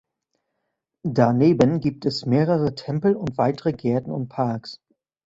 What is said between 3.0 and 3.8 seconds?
und weitere